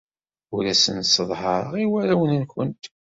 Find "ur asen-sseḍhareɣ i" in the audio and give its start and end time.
0.55-1.85